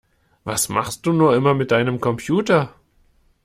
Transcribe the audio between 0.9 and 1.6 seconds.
du nur immer